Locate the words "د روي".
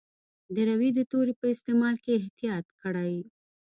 0.53-0.89